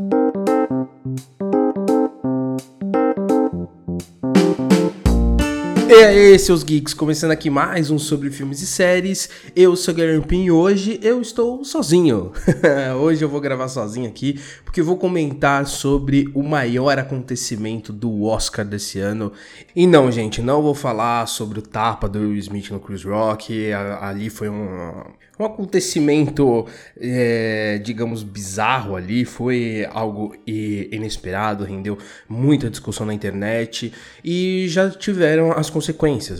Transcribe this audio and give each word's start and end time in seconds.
Thank 0.00 0.34
you. 0.34 0.39
E 6.00 6.02
aí, 6.02 6.38
seus 6.38 6.62
geeks, 6.62 6.94
começando 6.94 7.30
aqui 7.30 7.50
mais 7.50 7.90
um 7.90 7.98
sobre 7.98 8.30
filmes 8.30 8.62
e 8.62 8.66
séries. 8.66 9.28
Eu 9.54 9.76
sou 9.76 9.92
o 9.92 9.94
Guilherme 9.98 10.46
e 10.46 10.50
hoje 10.50 10.98
eu 11.02 11.20
estou 11.20 11.62
sozinho. 11.62 12.32
hoje 12.98 13.22
eu 13.22 13.28
vou 13.28 13.38
gravar 13.38 13.68
sozinho 13.68 14.08
aqui 14.08 14.40
porque 14.70 14.80
eu 14.80 14.84
vou 14.84 14.96
comentar 14.96 15.66
sobre 15.66 16.30
o 16.32 16.44
maior 16.44 16.96
acontecimento 16.96 17.92
do 17.92 18.22
Oscar 18.22 18.64
desse 18.64 19.00
ano. 19.00 19.32
E 19.74 19.84
não, 19.84 20.12
gente, 20.12 20.40
não 20.40 20.62
vou 20.62 20.76
falar 20.76 21.26
sobre 21.26 21.58
o 21.58 21.62
tapa 21.62 22.08
do 22.08 22.20
Will 22.20 22.36
Smith 22.36 22.70
no 22.70 22.78
Chris 22.78 23.02
Rock. 23.02 23.72
Ali 24.00 24.30
foi 24.30 24.48
um, 24.48 25.02
um 25.40 25.44
acontecimento, 25.44 26.66
é, 27.00 27.80
digamos, 27.82 28.22
bizarro 28.22 28.94
ali. 28.94 29.24
Foi 29.24 29.84
algo 29.90 30.36
inesperado, 30.46 31.64
rendeu 31.64 31.98
muita 32.28 32.70
discussão 32.70 33.04
na 33.04 33.12
internet 33.12 33.92
e 34.24 34.66
já 34.68 34.88
tiveram 34.88 35.50
as 35.50 35.68
consequências, 35.68 35.89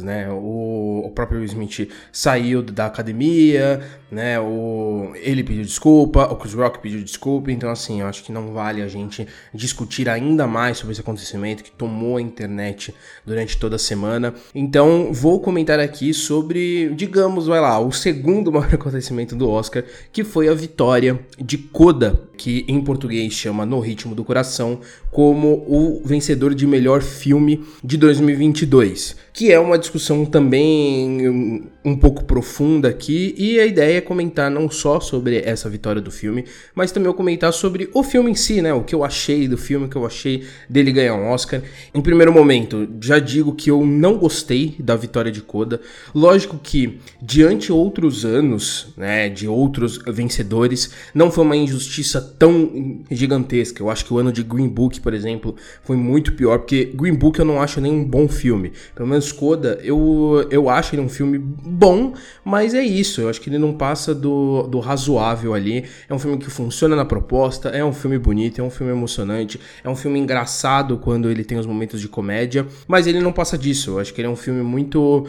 né? 0.01 0.29
O, 0.31 1.03
o 1.07 1.11
próprio 1.11 1.39
Will 1.39 1.47
Smith 1.47 1.91
saiu 2.13 2.63
da 2.63 2.87
academia, 2.87 3.81
né? 4.11 4.39
O, 4.41 5.13
ele 5.15 5.43
pediu 5.45 5.65
desculpa, 5.65 6.25
o 6.25 6.37
Chris 6.37 6.55
Rock 6.55 6.81
pediu 6.81 7.03
desculpa, 7.03 7.51
então 7.53 7.71
assim, 7.71 8.01
eu 8.01 8.07
acho 8.07 8.25
que 8.25 8.33
não 8.33 8.53
vale 8.53 8.83
a 8.83 8.89
gente 8.89 9.27
discutir 9.55 10.09
ainda 10.09 10.47
mais 10.47 10.79
sobre 10.79 10.93
esse 10.93 11.01
acontecimento 11.01 11.63
que 11.63 11.71
tomou 11.71 12.17
a 12.17 12.23
internet 12.23 12.95
durante 13.25 13.57
toda 13.59 13.77
a 13.77 13.79
semana. 13.79 14.35
Então, 14.55 15.13
vou 15.13 15.41
comentar 15.41 15.79
aqui 15.79 16.13
sobre, 16.13 16.91
digamos, 16.95 17.47
vai 17.47 17.61
lá, 17.61 17.79
o 17.79 17.93
segundo 17.93 18.51
maior 18.53 18.75
acontecimento 18.75 19.37
do 19.37 19.49
Oscar, 19.49 19.85
que 20.13 20.25
foi 20.25 20.49
a 20.49 20.55
vitória 20.55 21.21
de 21.39 21.59
Coda, 21.59 22.21
que 22.41 22.65
em 22.67 22.81
português 22.81 23.35
chama 23.35 23.67
No 23.67 23.81
Ritmo 23.81 24.15
do 24.15 24.25
Coração, 24.25 24.81
como 25.11 25.63
o 25.69 26.01
vencedor 26.03 26.55
de 26.55 26.67
melhor 26.67 27.03
filme 27.03 27.63
de 27.85 27.99
2022, 27.99 29.15
que 29.31 29.53
é 29.53 29.61
uma 29.61 29.79
discussão 29.79 30.25
também 30.25 31.69
um 31.85 31.97
pouco 31.97 32.25
profunda 32.25 32.89
aqui, 32.89 33.35
e 33.37 33.61
a 33.61 33.67
ideia 33.67 33.99
é 33.99 34.01
comentar 34.01 34.51
não 34.51 34.71
só 34.71 35.01
sobre 35.01 35.43
essa 35.45 35.69
vitória 35.69 36.01
do 36.01 36.11
filme, 36.11 36.47
mas 36.75 36.91
também 36.91 37.09
eu 37.09 37.15
comentar 37.15 37.53
sobre 37.53 37.91
o 37.93 38.03
filme 38.03 38.31
em 38.31 38.35
si, 38.35 38.63
né? 38.63 38.73
O 38.73 38.85
que 38.85 38.95
eu 38.95 39.05
achei 39.05 39.47
do 39.47 39.59
filme, 39.59 39.85
o 39.85 39.89
que 39.89 39.97
eu 39.97 40.07
achei 40.07 40.45
dele 40.69 40.93
ganhar 40.93 41.17
um 41.17 41.31
Oscar. 41.31 41.61
Em 41.93 42.01
primeiro 42.01 42.33
momento, 42.33 42.89
já 43.03 43.19
digo 43.19 43.55
que 43.55 43.71
eu 43.71 43.85
não 43.85 44.17
gostei 44.17 44.77
da 44.79 44.97
vitória 44.97 45.31
de 45.31 45.43
Coda. 45.43 45.81
Lógico 46.15 46.59
que, 46.63 46.99
diante 47.21 47.71
outros 47.71 48.25
anos, 48.25 48.89
né, 48.97 49.29
de 49.29 49.47
outros 49.47 49.99
vencedores, 50.07 50.91
não 51.15 51.31
foi 51.31 51.45
uma 51.45 51.57
injustiça 51.57 52.30
tão 52.39 53.01
gigantesca. 53.11 53.83
Eu 53.83 53.91
acho 53.91 54.05
que 54.05 54.13
o 54.13 54.19
ano 54.19 54.33
de 54.33 54.43
Green 54.43 54.69
Book, 54.69 55.01
por 55.01 55.15
exemplo, 55.15 55.55
foi 55.83 55.97
muito 55.97 56.33
pior, 56.33 56.59
porque 56.59 56.87
Green 56.95 57.15
Book 57.15 57.39
eu 57.39 57.45
não 57.45 57.61
acho 57.61 57.81
nem 57.81 57.93
um 57.93 58.05
bom 58.05 58.29
filme. 58.29 58.73
Pelo 58.95 59.09
menos 59.09 59.33
Coda, 59.33 59.79
eu, 59.83 60.47
eu 60.51 60.69
acho 60.69 60.95
ele 60.95 61.03
um 61.03 61.09
filme 61.09 61.39
bom, 61.39 62.15
mas 62.45 62.75
é 62.75 62.83
isso. 62.83 63.21
Eu 63.21 63.29
acho 63.29 63.41
que 63.41 63.51
ele 63.51 63.59
não 63.59 63.73
passa 63.73 64.15
do, 64.15 64.63
do 64.65 64.79
razoável 64.79 65.55
ali. 65.55 65.85
É 66.09 66.15
um 66.15 66.19
filme 66.19 66.39
que 66.39 66.51
funciona 66.51 66.97
na 66.97 67.05
proposta, 67.05 67.71
é 67.71 67.85
um 67.85 67.93
filme 67.93 68.19
bonito, 68.19 68.61
é 68.61 68.65
um 68.65 68.71
filme 68.71 68.93
emocionante, 68.93 69.61
é 69.83 69.89
um 69.89 69.97
filme 69.97 70.19
engraçado 70.19 70.99
quando 70.99 71.31
ele 71.31 71.45
tem 71.45 71.59
os 71.59 71.67
momentos 71.67 72.01
de 72.01 72.09
comédia, 72.09 72.67
mas 72.87 73.07
ele 73.07 73.21
não 73.21 73.33
passa 73.33 73.57
disso. 73.57 73.91
Eu 73.91 73.99
acho 73.99 74.15
que 74.15 74.21
ele 74.21 74.29
é 74.29 74.31
um 74.31 74.37
filme 74.37 74.63
muito 74.63 75.27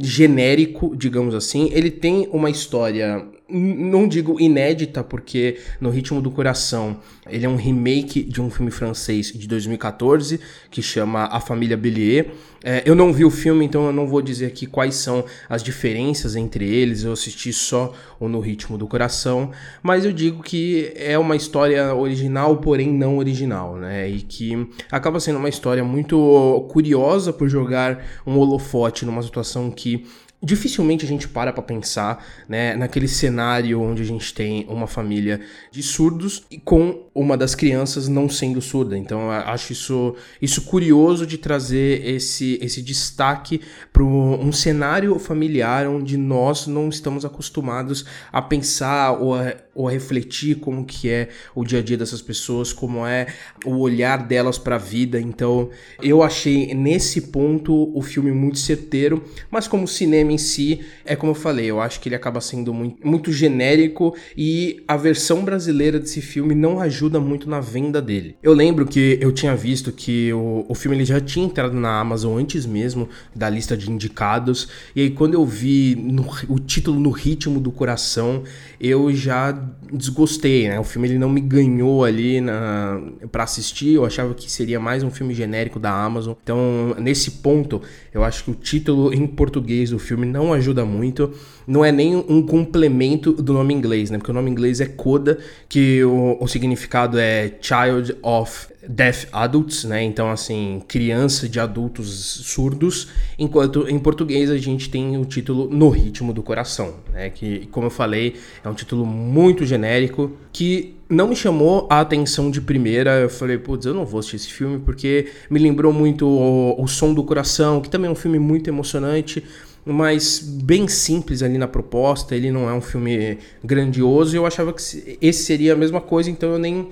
genérico, 0.00 0.94
digamos 0.96 1.34
assim. 1.34 1.70
Ele 1.72 1.90
tem 1.90 2.28
uma 2.32 2.50
história 2.50 3.26
não 3.52 4.06
digo 4.06 4.40
inédita, 4.40 5.02
porque 5.02 5.58
No 5.80 5.90
Ritmo 5.90 6.20
do 6.20 6.30
Coração 6.30 6.98
ele 7.28 7.46
é 7.46 7.48
um 7.48 7.56
remake 7.56 8.22
de 8.22 8.40
um 8.40 8.50
filme 8.50 8.70
francês 8.70 9.32
de 9.32 9.46
2014 9.46 10.40
que 10.70 10.82
chama 10.82 11.24
A 11.24 11.40
Família 11.40 11.76
Bellier. 11.76 12.32
É, 12.62 12.82
eu 12.84 12.94
não 12.94 13.12
vi 13.12 13.24
o 13.24 13.30
filme, 13.30 13.64
então 13.64 13.86
eu 13.86 13.92
não 13.92 14.06
vou 14.06 14.20
dizer 14.20 14.46
aqui 14.46 14.66
quais 14.66 14.96
são 14.96 15.24
as 15.48 15.62
diferenças 15.62 16.36
entre 16.36 16.68
eles. 16.68 17.04
Eu 17.04 17.12
assisti 17.12 17.52
só 17.52 17.94
o 18.18 18.28
No 18.28 18.40
Ritmo 18.40 18.76
do 18.76 18.86
Coração, 18.86 19.50
mas 19.82 20.04
eu 20.04 20.12
digo 20.12 20.42
que 20.42 20.92
é 20.94 21.18
uma 21.18 21.36
história 21.36 21.94
original, 21.94 22.58
porém 22.58 22.92
não 22.92 23.16
original, 23.16 23.76
né? 23.76 24.08
E 24.08 24.20
que 24.20 24.68
acaba 24.90 25.20
sendo 25.20 25.38
uma 25.38 25.48
história 25.48 25.82
muito 25.82 26.66
curiosa 26.70 27.32
por 27.32 27.48
jogar 27.48 28.04
um 28.26 28.36
holofote 28.36 29.06
numa 29.06 29.22
situação 29.22 29.70
que 29.70 30.06
dificilmente 30.42 31.04
a 31.04 31.08
gente 31.08 31.28
para 31.28 31.52
para 31.52 31.62
pensar, 31.62 32.24
né, 32.48 32.74
naquele 32.74 33.06
cenário 33.06 33.80
onde 33.80 34.02
a 34.02 34.04
gente 34.04 34.32
tem 34.32 34.66
uma 34.68 34.86
família 34.86 35.40
de 35.70 35.82
surdos 35.82 36.44
e 36.50 36.58
com 36.58 37.06
uma 37.14 37.36
das 37.36 37.54
crianças 37.54 38.08
não 38.08 38.28
sendo 38.28 38.60
surda. 38.60 38.96
Então 38.96 39.30
acho 39.30 39.72
isso, 39.72 40.16
isso 40.40 40.62
curioso 40.62 41.26
de 41.26 41.36
trazer 41.36 42.06
esse, 42.06 42.58
esse 42.62 42.80
destaque 42.80 43.60
para 43.92 44.02
um 44.02 44.52
cenário 44.52 45.18
familiar 45.18 45.86
onde 45.86 46.16
nós 46.16 46.66
não 46.66 46.88
estamos 46.88 47.24
acostumados 47.24 48.06
a 48.32 48.40
pensar 48.40 49.12
ou 49.12 49.34
a, 49.34 49.54
ou 49.80 49.88
a 49.88 49.90
refletir 49.90 50.56
como 50.56 50.84
que 50.84 51.08
é 51.08 51.30
o 51.54 51.64
dia 51.64 51.78
a 51.78 51.82
dia 51.82 51.96
dessas 51.96 52.20
pessoas, 52.20 52.70
como 52.70 53.06
é 53.06 53.28
o 53.64 53.78
olhar 53.78 54.18
delas 54.26 54.58
para 54.58 54.74
a 54.74 54.78
vida. 54.78 55.18
Então 55.18 55.70
eu 56.02 56.22
achei 56.22 56.74
nesse 56.74 57.22
ponto 57.22 57.90
o 57.96 58.02
filme 58.02 58.30
muito 58.30 58.58
certeiro, 58.58 59.24
mas 59.50 59.66
como 59.66 59.88
cinema 59.88 60.32
em 60.32 60.38
si, 60.38 60.80
é 61.04 61.16
como 61.16 61.30
eu 61.30 61.34
falei, 61.34 61.66
eu 61.70 61.80
acho 61.80 61.98
que 61.98 62.10
ele 62.10 62.14
acaba 62.14 62.42
sendo 62.42 62.74
muito, 62.74 63.06
muito 63.06 63.32
genérico 63.32 64.14
e 64.36 64.82
a 64.86 64.98
versão 64.98 65.42
brasileira 65.42 65.98
desse 65.98 66.20
filme 66.20 66.54
não 66.54 66.78
ajuda 66.78 67.18
muito 67.18 67.48
na 67.48 67.60
venda 67.60 68.02
dele. 68.02 68.36
Eu 68.42 68.52
lembro 68.52 68.84
que 68.84 69.18
eu 69.18 69.32
tinha 69.32 69.56
visto 69.56 69.90
que 69.92 70.30
o, 70.34 70.66
o 70.68 70.74
filme 70.74 70.94
ele 70.98 71.06
já 71.06 71.20
tinha 71.20 71.46
entrado 71.46 71.74
na 71.74 71.98
Amazon 71.98 72.38
antes 72.38 72.66
mesmo 72.66 73.08
da 73.34 73.48
lista 73.48 73.74
de 73.74 73.90
indicados, 73.90 74.68
e 74.94 75.00
aí 75.00 75.10
quando 75.10 75.32
eu 75.32 75.46
vi 75.46 75.96
no, 75.96 76.26
o 76.48 76.58
título 76.58 77.00
No 77.00 77.10
Ritmo 77.10 77.58
do 77.58 77.72
Coração, 77.72 78.42
eu 78.78 79.10
já 79.14 79.52
desgostei, 79.92 80.68
né? 80.68 80.78
O 80.80 80.84
filme 80.84 81.08
ele 81.08 81.18
não 81.18 81.28
me 81.28 81.40
ganhou 81.40 82.04
ali 82.04 82.40
na 82.40 83.00
para 83.30 83.44
assistir, 83.44 83.94
eu 83.94 84.04
achava 84.04 84.34
que 84.34 84.50
seria 84.50 84.80
mais 84.80 85.02
um 85.02 85.10
filme 85.10 85.34
genérico 85.34 85.78
da 85.78 85.90
Amazon. 85.90 86.34
Então, 86.42 86.94
nesse 86.98 87.30
ponto, 87.32 87.82
eu 88.12 88.24
acho 88.24 88.44
que 88.44 88.50
o 88.50 88.54
título 88.54 89.12
em 89.12 89.26
português 89.26 89.90
do 89.90 89.98
filme 89.98 90.26
não 90.26 90.52
ajuda 90.52 90.84
muito. 90.84 91.32
Não 91.66 91.84
é 91.84 91.92
nem 91.92 92.16
um 92.16 92.42
complemento 92.42 93.32
do 93.32 93.52
nome 93.52 93.72
inglês, 93.74 94.10
né? 94.10 94.18
Porque 94.18 94.30
o 94.30 94.34
nome 94.34 94.50
inglês 94.50 94.80
é 94.80 94.86
Coda, 94.86 95.38
que 95.68 96.02
o, 96.04 96.36
o 96.40 96.48
significado 96.48 97.18
é 97.18 97.52
Child 97.60 98.16
of 98.22 98.69
Deaf 98.88 99.26
Adults, 99.32 99.84
né? 99.84 100.02
Então, 100.02 100.30
assim, 100.30 100.82
criança 100.88 101.48
de 101.48 101.60
adultos 101.60 102.08
surdos, 102.46 103.08
enquanto 103.38 103.88
em 103.88 103.98
português 103.98 104.50
a 104.50 104.56
gente 104.56 104.88
tem 104.88 105.16
o 105.18 105.24
título 105.24 105.68
No 105.70 105.90
Ritmo 105.90 106.32
do 106.32 106.42
Coração, 106.42 106.94
né? 107.12 107.30
Que, 107.30 107.66
como 107.66 107.86
eu 107.86 107.90
falei, 107.90 108.36
é 108.64 108.68
um 108.68 108.74
título 108.74 109.04
muito 109.04 109.66
genérico 109.66 110.32
que 110.52 110.96
não 111.08 111.28
me 111.28 111.36
chamou 111.36 111.86
a 111.90 112.00
atenção 112.00 112.50
de 112.50 112.60
primeira. 112.60 113.18
Eu 113.20 113.28
falei, 113.28 113.58
putz, 113.58 113.84
eu 113.84 113.92
não 113.92 114.06
vou 114.06 114.20
assistir 114.20 114.36
esse 114.36 114.52
filme 114.52 114.78
porque 114.78 115.26
me 115.50 115.58
lembrou 115.58 115.92
muito 115.92 116.26
o, 116.26 116.82
o 116.82 116.86
Som 116.86 117.12
do 117.12 117.24
Coração, 117.24 117.80
que 117.80 117.90
também 117.90 118.08
é 118.08 118.12
um 118.12 118.16
filme 118.16 118.38
muito 118.38 118.68
emocionante 118.68 119.44
mas 119.84 120.38
bem 120.40 120.88
simples 120.88 121.42
ali 121.42 121.58
na 121.58 121.68
proposta. 121.68 122.34
Ele 122.34 122.50
não 122.50 122.68
é 122.68 122.72
um 122.72 122.80
filme 122.80 123.38
grandioso. 123.62 124.36
Eu 124.36 124.46
achava 124.46 124.72
que 124.72 125.18
esse 125.20 125.44
seria 125.44 125.72
a 125.72 125.76
mesma 125.76 126.00
coisa, 126.00 126.30
então 126.30 126.52
eu 126.52 126.58
nem, 126.58 126.88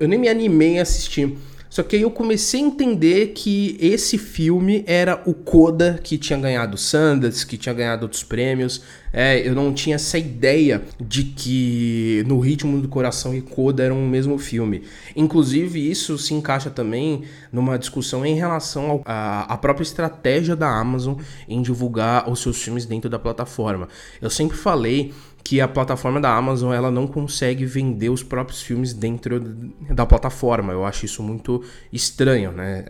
eu 0.00 0.08
nem 0.08 0.18
me 0.18 0.28
animei 0.28 0.78
a 0.78 0.82
assistir. 0.82 1.36
Só 1.70 1.82
que 1.82 1.96
aí 1.96 2.02
eu 2.02 2.10
comecei 2.10 2.60
a 2.60 2.64
entender 2.64 3.28
que 3.28 3.76
esse 3.80 4.16
filme 4.16 4.82
era 4.86 5.22
o 5.26 5.34
Coda 5.34 6.00
que 6.02 6.16
tinha 6.16 6.38
ganhado 6.38 6.78
Sundance, 6.78 7.46
que 7.46 7.58
tinha 7.58 7.74
ganhado 7.74 8.02
outros 8.02 8.24
prêmios. 8.24 8.82
É, 9.12 9.46
eu 9.46 9.54
não 9.54 9.72
tinha 9.72 9.96
essa 9.96 10.18
ideia 10.18 10.82
de 11.00 11.24
que 11.24 12.24
No 12.26 12.40
Ritmo 12.40 12.80
do 12.80 12.88
Coração 12.88 13.34
e 13.34 13.40
Coda 13.40 13.82
eram 13.82 14.02
o 14.02 14.06
mesmo 14.06 14.38
filme. 14.38 14.82
Inclusive, 15.16 15.90
isso 15.90 16.18
se 16.18 16.34
encaixa 16.34 16.70
também 16.70 17.22
numa 17.52 17.78
discussão 17.78 18.24
em 18.24 18.34
relação 18.34 19.02
à 19.04 19.56
própria 19.56 19.82
estratégia 19.82 20.56
da 20.56 20.68
Amazon 20.68 21.16
em 21.48 21.62
divulgar 21.62 22.30
os 22.30 22.40
seus 22.40 22.62
filmes 22.62 22.86
dentro 22.86 23.08
da 23.08 23.18
plataforma. 23.18 23.88
Eu 24.20 24.30
sempre 24.30 24.56
falei 24.56 25.12
que 25.48 25.62
a 25.62 25.66
plataforma 25.66 26.20
da 26.20 26.36
Amazon 26.36 26.74
ela 26.74 26.90
não 26.90 27.06
consegue 27.06 27.64
vender 27.64 28.10
os 28.10 28.22
próprios 28.22 28.60
filmes 28.60 28.92
dentro 28.92 29.40
da 29.88 30.04
plataforma. 30.04 30.74
Eu 30.74 30.84
acho 30.84 31.06
isso 31.06 31.22
muito 31.22 31.64
estranho, 31.90 32.52
né? 32.52 32.84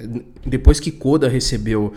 Depois 0.44 0.80
que 0.80 0.90
Coda 0.90 1.28
recebeu 1.28 1.92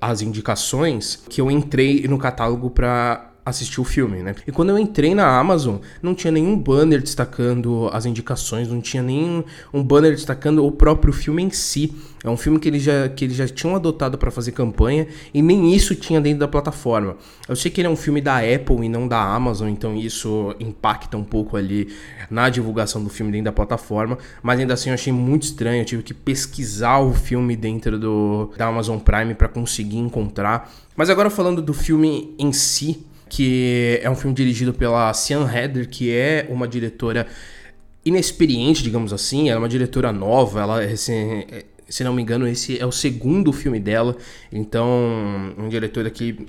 as 0.00 0.22
indicações, 0.22 1.22
que 1.28 1.38
eu 1.38 1.50
entrei 1.50 2.08
no 2.08 2.16
catálogo 2.16 2.70
para 2.70 3.29
assistir 3.50 3.80
o 3.80 3.84
filme, 3.84 4.22
né? 4.22 4.34
E 4.46 4.52
quando 4.52 4.70
eu 4.70 4.78
entrei 4.78 5.14
na 5.14 5.38
Amazon, 5.38 5.76
não 6.02 6.14
tinha 6.14 6.30
nenhum 6.30 6.56
banner 6.56 7.00
destacando 7.00 7.90
as 7.92 8.06
indicações, 8.06 8.68
não 8.68 8.80
tinha 8.80 9.02
nem 9.02 9.44
um 9.72 9.82
banner 9.82 10.12
destacando 10.12 10.64
o 10.64 10.72
próprio 10.72 11.12
filme 11.12 11.42
em 11.42 11.50
si. 11.50 11.94
É 12.22 12.28
um 12.28 12.36
filme 12.36 12.58
que 12.58 12.68
eles 12.68 12.82
já, 12.82 13.08
que 13.08 13.24
eles 13.24 13.36
já 13.36 13.48
tinham 13.48 13.74
adotado 13.74 14.18
para 14.18 14.30
fazer 14.30 14.52
campanha 14.52 15.06
e 15.32 15.40
nem 15.40 15.74
isso 15.74 15.94
tinha 15.94 16.20
dentro 16.20 16.40
da 16.40 16.48
plataforma. 16.48 17.16
Eu 17.48 17.56
sei 17.56 17.70
que 17.70 17.80
ele 17.80 17.88
é 17.88 17.90
um 17.90 17.96
filme 17.96 18.20
da 18.20 18.38
Apple 18.38 18.84
e 18.84 18.88
não 18.88 19.08
da 19.08 19.20
Amazon, 19.20 19.68
então 19.68 19.96
isso 19.96 20.54
impacta 20.60 21.16
um 21.16 21.24
pouco 21.24 21.56
ali 21.56 21.88
na 22.30 22.48
divulgação 22.50 23.02
do 23.02 23.08
filme 23.08 23.32
dentro 23.32 23.46
da 23.46 23.52
plataforma, 23.52 24.18
mas 24.42 24.60
ainda 24.60 24.74
assim 24.74 24.90
eu 24.90 24.94
achei 24.94 25.12
muito 25.12 25.44
estranho. 25.44 25.80
Eu 25.80 25.86
tive 25.86 26.02
que 26.02 26.12
pesquisar 26.12 26.98
o 26.98 27.14
filme 27.14 27.56
dentro 27.56 27.98
do, 27.98 28.52
da 28.56 28.66
Amazon 28.66 28.98
Prime 28.98 29.34
para 29.34 29.48
conseguir 29.48 29.98
encontrar. 29.98 30.70
Mas 30.94 31.08
agora 31.08 31.30
falando 31.30 31.62
do 31.62 31.72
filme 31.72 32.34
em 32.38 32.52
si, 32.52 33.06
que 33.30 34.00
é 34.02 34.10
um 34.10 34.16
filme 34.16 34.34
dirigido 34.34 34.74
pela 34.74 35.14
Sian 35.14 35.48
Heather, 35.48 35.88
que 35.88 36.10
é 36.10 36.46
uma 36.50 36.66
diretora 36.66 37.26
inexperiente, 38.04 38.82
digamos 38.82 39.12
assim. 39.12 39.48
Ela 39.48 39.58
é 39.58 39.62
uma 39.62 39.68
diretora 39.68 40.12
nova, 40.12 40.60
ela 40.60 40.80
assim, 40.82 41.44
se 41.88 42.02
não 42.02 42.12
me 42.12 42.20
engano, 42.20 42.46
esse 42.46 42.78
é 42.78 42.84
o 42.84 42.90
segundo 42.90 43.52
filme 43.52 43.78
dela. 43.78 44.16
Então, 44.52 44.88
um 45.56 45.68
diretor 45.68 46.10
que 46.10 46.44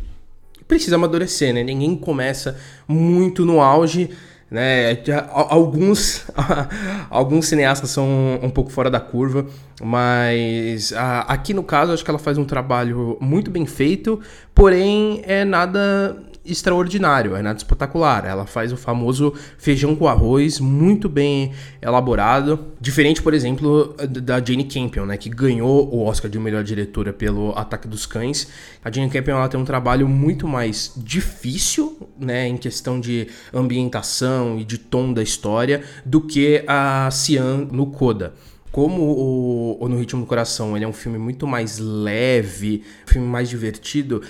precisa 0.68 0.96
amadurecer, 0.96 1.54
né? 1.54 1.64
Ninguém 1.64 1.96
começa 1.96 2.58
muito 2.88 3.46
no 3.46 3.62
auge, 3.62 4.10
né? 4.50 4.98
Alguns, 5.30 6.26
alguns 7.12 7.46
cineastas 7.46 7.92
são 7.92 8.40
um 8.42 8.50
pouco 8.50 8.72
fora 8.72 8.90
da 8.90 9.00
curva, 9.00 9.46
mas 9.84 10.94
aqui 11.28 11.54
no 11.54 11.64
caso 11.64 11.94
acho 11.94 12.04
que 12.04 12.10
ela 12.10 12.20
faz 12.20 12.40
um 12.40 12.46
trabalho 12.46 13.18
muito 13.22 13.52
bem 13.52 13.68
feito, 13.68 14.20
porém 14.56 15.22
é 15.26 15.46
nada 15.46 16.31
extraordinário, 16.46 17.36
é 17.36 17.42
nada 17.42 17.58
espetacular. 17.58 18.26
Ela 18.26 18.46
faz 18.46 18.74
o 18.74 18.78
famoso 18.78 19.34
feijão 19.58 19.96
com 19.96 20.08
arroz, 20.08 20.60
muito 20.60 21.08
bem 21.08 21.52
elaborado. 21.82 22.68
Diferente, 22.80 23.22
por 23.22 23.34
exemplo, 23.34 23.96
da 24.10 24.44
Jane 24.44 24.64
Campion, 24.64 25.06
né, 25.06 25.18
que 25.18 25.30
ganhou 25.30 25.94
o 25.94 26.04
Oscar 26.06 26.30
de 26.30 26.40
melhor 26.40 26.64
diretora 26.64 27.14
pelo 27.14 27.52
Ataque 27.58 27.88
dos 27.88 28.06
Cães. 28.06 28.48
A 28.84 28.92
Jane 28.92 29.10
Campion 29.10 29.38
ela 29.38 29.48
tem 29.48 29.60
um 29.60 29.66
trabalho 29.66 30.08
muito 30.08 30.48
mais 30.48 30.94
difícil, 30.98 32.10
né, 32.20 32.48
em 32.48 32.58
questão 32.58 33.00
de 33.00 33.28
ambientação 33.54 34.60
e 34.60 34.64
de 34.64 34.78
tom 34.78 35.14
da 35.14 35.22
história, 35.22 35.84
do 36.06 36.22
que 36.22 36.64
a 36.68 37.10
Cian 37.12 37.68
no 37.72 37.88
Coda 37.88 38.34
como 38.72 39.02
o, 39.04 39.84
o, 39.84 39.90
No 39.90 39.98
Ritmo 39.98 40.22
do 40.22 40.26
Coração 40.26 40.76
ele 40.76 40.86
é 40.86 40.88
um 40.88 40.94
filme 40.94 41.18
muito 41.18 41.46
mais 41.46 41.78
leve, 41.78 42.84
um 43.06 43.12
filme 43.12 43.28
mais 43.28 43.50
divertido, 43.50 44.22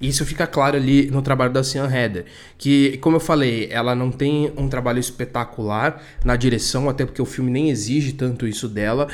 isso 0.00 0.24
fica 0.24 0.46
claro 0.46 0.76
ali 0.76 1.10
no 1.10 1.22
trabalho 1.22 1.52
da 1.52 1.62
Cian 1.62 1.90
Heather, 1.90 2.24
que, 2.58 2.98
como 2.98 3.16
eu 3.16 3.20
falei, 3.20 3.68
ela 3.70 3.94
não 3.94 4.10
tem 4.10 4.52
um 4.56 4.68
trabalho 4.68 4.98
espetacular 4.98 6.02
na 6.24 6.36
direção, 6.36 6.88
até 6.88 7.04
porque 7.04 7.22
o 7.22 7.26
filme 7.26 7.50
nem 7.50 7.70
exige 7.70 8.12
tanto 8.12 8.46
isso 8.46 8.68
dela, 8.68 9.08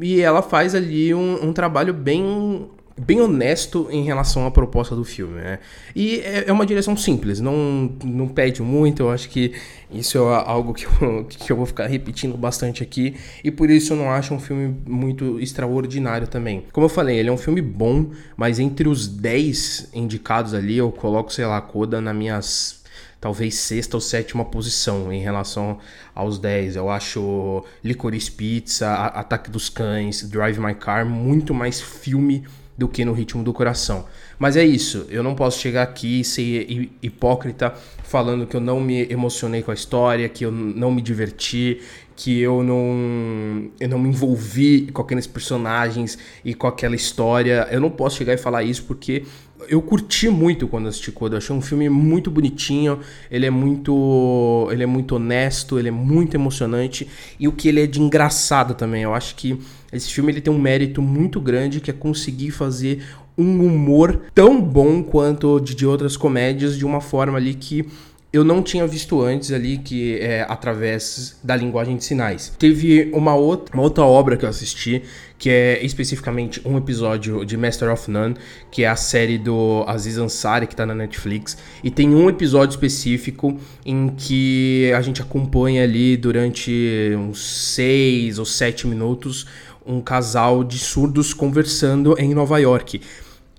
e 0.00 0.20
ela 0.20 0.42
faz 0.42 0.74
ali 0.74 1.12
um, 1.14 1.48
um 1.48 1.52
trabalho 1.52 1.92
bem 1.92 2.68
bem 3.00 3.20
honesto 3.20 3.88
em 3.90 4.04
relação 4.04 4.46
à 4.46 4.50
proposta 4.50 4.94
do 4.94 5.04
filme, 5.04 5.40
né? 5.40 5.58
E 5.96 6.20
é, 6.20 6.44
é 6.48 6.52
uma 6.52 6.66
direção 6.66 6.96
simples, 6.96 7.40
não, 7.40 7.90
não 8.04 8.28
pede 8.28 8.60
muito, 8.60 9.02
eu 9.02 9.10
acho 9.10 9.28
que 9.28 9.52
isso 9.90 10.18
é 10.18 10.20
algo 10.20 10.74
que 10.74 10.84
eu, 10.84 11.24
que 11.24 11.50
eu 11.50 11.56
vou 11.56 11.64
ficar 11.64 11.86
repetindo 11.86 12.36
bastante 12.36 12.82
aqui, 12.82 13.16
e 13.42 13.50
por 13.50 13.70
isso 13.70 13.94
eu 13.94 13.96
não 13.96 14.10
acho 14.10 14.34
um 14.34 14.38
filme 14.38 14.76
muito 14.86 15.40
extraordinário 15.40 16.28
também. 16.28 16.64
Como 16.72 16.84
eu 16.84 16.90
falei, 16.90 17.18
ele 17.18 17.30
é 17.30 17.32
um 17.32 17.38
filme 17.38 17.62
bom, 17.62 18.10
mas 18.36 18.58
entre 18.58 18.88
os 18.88 19.08
10 19.08 19.90
indicados 19.94 20.52
ali, 20.52 20.76
eu 20.76 20.92
coloco, 20.92 21.32
sei 21.32 21.46
lá, 21.46 21.60
Coda 21.60 22.00
na 22.00 22.12
minhas 22.12 22.80
talvez 23.20 23.54
sexta 23.56 23.96
ou 23.96 24.00
sétima 24.00 24.44
posição 24.44 25.12
em 25.12 25.20
relação 25.20 25.78
aos 26.14 26.38
10. 26.38 26.76
Eu 26.76 26.88
acho 26.88 27.64
Licorice 27.84 28.30
Pizza, 28.30 28.92
Ataque 28.92 29.50
dos 29.50 29.68
Cães, 29.68 30.22
Drive 30.28 30.58
My 30.58 30.74
Car 30.74 31.04
muito 31.04 31.52
mais 31.52 31.80
filme 31.80 32.44
do 32.80 32.88
que 32.88 33.04
no 33.04 33.12
ritmo 33.12 33.44
do 33.44 33.52
coração. 33.52 34.06
Mas 34.38 34.56
é 34.56 34.64
isso, 34.64 35.06
eu 35.10 35.22
não 35.22 35.34
posso 35.34 35.60
chegar 35.60 35.82
aqui 35.82 36.20
e 36.20 36.24
ser 36.24 36.90
hipócrita 37.02 37.74
falando 38.02 38.46
que 38.46 38.56
eu 38.56 38.60
não 38.60 38.80
me 38.80 39.06
emocionei 39.12 39.62
com 39.62 39.70
a 39.70 39.74
história, 39.74 40.26
que 40.30 40.46
eu 40.46 40.50
não 40.50 40.90
me 40.90 41.02
diverti, 41.02 41.82
que 42.16 42.40
eu 42.40 42.62
não, 42.62 43.70
eu 43.78 43.86
não 43.86 43.98
me 43.98 44.08
envolvi 44.08 44.90
com 44.92 45.02
aqueles 45.02 45.26
personagens 45.26 46.16
e 46.42 46.54
com 46.54 46.66
aquela 46.66 46.96
história. 46.96 47.68
Eu 47.70 47.82
não 47.82 47.90
posso 47.90 48.16
chegar 48.16 48.32
e 48.32 48.38
falar 48.38 48.62
isso 48.62 48.84
porque 48.84 49.24
eu 49.68 49.80
curti 49.82 50.28
muito 50.28 50.66
quando 50.66 50.88
assisti 50.88 51.12
Coda. 51.12 51.34
Eu 51.34 51.38
achei 51.38 51.54
um 51.54 51.60
filme 51.60 51.88
muito 51.88 52.30
bonitinho, 52.30 53.00
ele 53.30 53.46
é 53.46 53.50
muito, 53.50 54.68
ele 54.70 54.82
é 54.82 54.86
muito 54.86 55.16
honesto, 55.16 55.78
ele 55.78 55.88
é 55.88 55.92
muito 55.92 56.34
emocionante 56.34 57.08
e 57.38 57.46
o 57.46 57.52
que 57.52 57.68
ele 57.68 57.82
é 57.82 57.86
de 57.86 58.00
engraçado 58.00 58.74
também. 58.74 59.02
Eu 59.02 59.14
acho 59.14 59.34
que 59.36 59.58
esse 59.92 60.12
filme 60.12 60.32
ele 60.32 60.40
tem 60.40 60.52
um 60.52 60.58
mérito 60.58 61.02
muito 61.02 61.40
grande 61.40 61.80
que 61.80 61.90
é 61.90 61.94
conseguir 61.94 62.50
fazer 62.50 63.02
um 63.36 63.64
humor 63.64 64.22
tão 64.34 64.60
bom 64.60 65.02
quanto 65.02 65.60
de, 65.60 65.74
de 65.74 65.86
outras 65.86 66.16
comédias 66.16 66.76
de 66.76 66.84
uma 66.84 67.00
forma 67.00 67.38
ali 67.38 67.54
que 67.54 67.86
eu 68.32 68.44
não 68.44 68.62
tinha 68.62 68.86
visto 68.86 69.20
antes 69.20 69.50
ali, 69.50 69.78
que 69.78 70.18
é 70.18 70.46
através 70.48 71.36
da 71.42 71.56
linguagem 71.56 71.96
de 71.96 72.04
sinais. 72.04 72.52
Teve 72.56 73.10
uma 73.12 73.34
outra, 73.34 73.74
uma 73.74 73.82
outra 73.82 74.04
obra 74.04 74.36
que 74.36 74.44
eu 74.44 74.48
assisti, 74.48 75.02
que 75.36 75.50
é 75.50 75.84
especificamente 75.84 76.60
um 76.64 76.76
episódio 76.78 77.44
de 77.44 77.56
Master 77.56 77.90
of 77.90 78.08
None, 78.08 78.36
que 78.70 78.84
é 78.84 78.88
a 78.88 78.94
série 78.94 79.36
do 79.36 79.84
Aziz 79.88 80.16
Ansari, 80.16 80.68
que 80.68 80.76
tá 80.76 80.86
na 80.86 80.94
Netflix. 80.94 81.58
E 81.82 81.90
tem 81.90 82.14
um 82.14 82.28
episódio 82.28 82.74
específico 82.74 83.58
em 83.84 84.10
que 84.16 84.92
a 84.94 85.00
gente 85.00 85.20
acompanha 85.20 85.82
ali 85.82 86.16
durante 86.16 87.12
uns 87.16 87.44
seis 87.74 88.38
ou 88.38 88.44
sete 88.44 88.86
minutos 88.86 89.46
um 89.84 90.00
casal 90.00 90.62
de 90.62 90.78
surdos 90.78 91.34
conversando 91.34 92.14
em 92.18 92.32
Nova 92.32 92.58
York. 92.58 93.00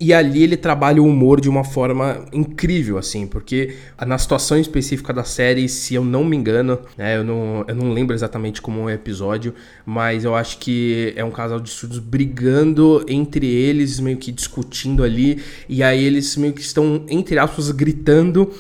E 0.04 0.16
ali 0.16 0.42
ele 0.42 0.58
trabalha 0.58 1.00
o 1.00 1.06
humor 1.06 1.40
de 1.40 1.48
uma 1.48 1.64
forma 1.64 2.26
incrível, 2.34 2.98
assim, 2.98 3.28
porque 3.28 3.76
na 4.04 4.18
situação 4.18 4.58
específica 4.58 5.14
da 5.14 5.24
série, 5.24 5.70
se 5.70 5.94
eu 5.94 6.04
não 6.04 6.26
me 6.26 6.36
engano, 6.36 6.80
né, 6.98 7.18
eu, 7.18 7.24
não, 7.24 7.64
eu 7.68 7.76
não 7.76 7.94
lembro 7.94 8.16
exatamente 8.16 8.64
como 8.64 8.82
é 8.82 8.84
o 8.86 8.90
episódio, 8.90 9.54
mas 9.86 10.24
eu 10.24 10.34
acho 10.34 10.58
que 10.58 11.14
é 11.16 11.24
um 11.24 11.30
casal 11.30 11.60
de 11.60 11.70
surdos 11.70 12.00
brigando 12.00 13.06
entre 13.08 13.46
eles, 13.46 14.00
meio 14.00 14.18
que 14.18 14.32
discutindo 14.32 15.04
ali, 15.04 15.40
e 15.70 15.84
aí 15.84 16.04
eles 16.04 16.36
meio 16.36 16.54
que 16.54 16.62
estão, 16.62 17.06
entre 17.08 17.38
aspas, 17.38 17.70
gritando 17.70 18.52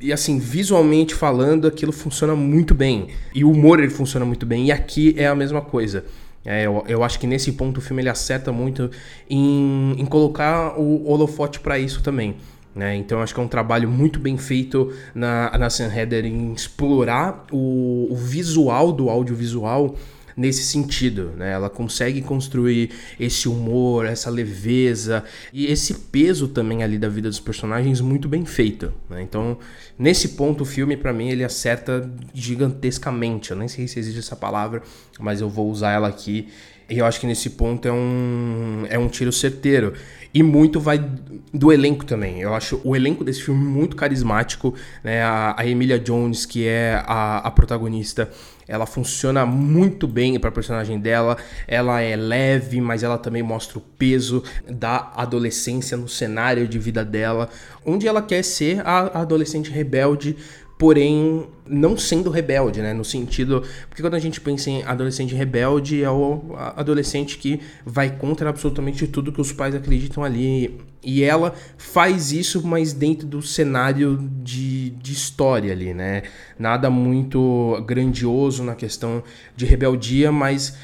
e 0.00 0.12
assim, 0.12 0.40
visualmente 0.40 1.14
falando, 1.14 1.68
aquilo 1.68 1.92
funciona 1.92 2.34
muito 2.34 2.74
bem. 2.74 3.06
E 3.32 3.44
o 3.44 3.52
humor 3.52 3.78
ele 3.78 3.90
funciona 3.90 4.26
muito 4.26 4.44
bem. 4.44 4.66
E 4.66 4.72
aqui 4.72 5.14
é 5.16 5.26
a 5.26 5.34
mesma 5.34 5.60
coisa. 5.60 6.04
É, 6.50 6.64
eu, 6.64 6.82
eu, 6.88 7.04
acho 7.04 7.18
que 7.18 7.26
nesse 7.26 7.52
ponto 7.52 7.76
o 7.76 7.80
filme 7.82 8.00
ele 8.00 8.08
acerta 8.08 8.50
muito 8.50 8.90
em, 9.28 9.94
em 9.98 10.06
colocar 10.06 10.80
o 10.80 11.06
holofote 11.06 11.60
para 11.60 11.78
isso 11.78 12.02
também. 12.02 12.36
Né? 12.74 12.96
Então 12.96 13.20
acho 13.20 13.34
que 13.34 13.40
é 13.40 13.42
um 13.42 13.48
trabalho 13.48 13.86
muito 13.86 14.18
bem 14.18 14.38
feito 14.38 14.90
na, 15.14 15.50
na 15.58 15.68
Sam 15.68 15.94
Heather 15.94 16.24
em 16.24 16.54
explorar 16.54 17.44
o, 17.52 18.08
o 18.10 18.16
visual 18.16 18.92
do 18.92 19.10
audiovisual 19.10 19.94
nesse 20.38 20.62
sentido, 20.62 21.32
né? 21.36 21.50
Ela 21.50 21.68
consegue 21.68 22.22
construir 22.22 22.90
esse 23.18 23.48
humor, 23.48 24.06
essa 24.06 24.30
leveza 24.30 25.24
e 25.52 25.66
esse 25.66 25.92
peso 25.92 26.46
também 26.46 26.84
ali 26.84 26.96
da 26.96 27.08
vida 27.08 27.28
dos 27.28 27.40
personagens 27.40 28.00
muito 28.00 28.28
bem 28.28 28.44
feito, 28.44 28.94
né? 29.10 29.20
Então, 29.20 29.58
nesse 29.98 30.30
ponto 30.30 30.62
o 30.62 30.64
filme 30.64 30.96
para 30.96 31.12
mim 31.12 31.28
ele 31.28 31.42
acerta 31.42 32.08
gigantescamente. 32.32 33.50
Eu 33.50 33.56
nem 33.56 33.66
sei 33.66 33.88
se 33.88 33.98
existe 33.98 34.20
essa 34.20 34.36
palavra, 34.36 34.80
mas 35.18 35.40
eu 35.40 35.48
vou 35.48 35.68
usar 35.68 35.90
ela 35.90 36.06
aqui. 36.06 36.46
E 36.88 36.98
eu 36.98 37.04
acho 37.04 37.18
que 37.20 37.26
nesse 37.26 37.50
ponto 37.50 37.86
é 37.86 37.92
um, 37.92 38.84
é 38.88 38.98
um 38.98 39.08
tiro 39.08 39.32
certeiro. 39.32 39.92
E 40.32 40.42
muito 40.42 40.78
vai 40.78 41.04
do 41.52 41.72
elenco 41.72 42.04
também. 42.04 42.40
Eu 42.40 42.54
acho 42.54 42.80
o 42.84 42.94
elenco 42.94 43.24
desse 43.24 43.42
filme 43.42 43.62
muito 43.62 43.96
carismático. 43.96 44.74
Né? 45.02 45.20
A, 45.20 45.54
a 45.58 45.66
Emilia 45.66 45.98
Jones, 45.98 46.46
que 46.46 46.66
é 46.66 47.02
a, 47.04 47.38
a 47.38 47.50
protagonista, 47.50 48.30
ela 48.68 48.84
funciona 48.84 49.46
muito 49.46 50.06
bem 50.06 50.38
para 50.38 50.50
personagem 50.50 51.00
dela. 51.00 51.38
Ela 51.66 52.02
é 52.02 52.14
leve, 52.14 52.80
mas 52.80 53.02
ela 53.02 53.16
também 53.16 53.42
mostra 53.42 53.78
o 53.78 53.80
peso 53.80 54.44
da 54.68 55.10
adolescência 55.16 55.96
no 55.96 56.06
cenário 56.06 56.68
de 56.68 56.78
vida 56.78 57.02
dela, 57.02 57.48
onde 57.84 58.06
ela 58.06 58.20
quer 58.20 58.44
ser 58.44 58.86
a 58.86 59.22
adolescente 59.22 59.70
rebelde 59.70 60.36
porém 60.78 61.44
não 61.68 61.96
sendo 61.96 62.30
rebelde, 62.30 62.80
né? 62.80 62.94
No 62.94 63.04
sentido. 63.04 63.62
Porque 63.88 64.00
quando 64.00 64.14
a 64.14 64.18
gente 64.18 64.40
pensa 64.40 64.70
em 64.70 64.82
adolescente 64.84 65.34
rebelde, 65.34 66.02
é 66.02 66.10
o 66.10 66.54
adolescente 66.76 67.36
que 67.36 67.60
vai 67.84 68.16
contra 68.16 68.48
absolutamente 68.48 69.06
tudo 69.08 69.32
que 69.32 69.40
os 69.40 69.52
pais 69.52 69.74
acreditam 69.74 70.22
ali. 70.22 70.78
E 71.02 71.22
ela 71.22 71.52
faz 71.76 72.32
isso, 72.32 72.64
mas 72.66 72.92
dentro 72.92 73.26
do 73.26 73.42
cenário 73.42 74.18
de, 74.42 74.90
de 74.90 75.12
história 75.12 75.72
ali, 75.72 75.92
né? 75.92 76.22
Nada 76.58 76.88
muito 76.88 77.82
grandioso 77.84 78.62
na 78.62 78.74
questão 78.74 79.22
de 79.56 79.66
rebeldia, 79.66 80.30
mas 80.30 80.76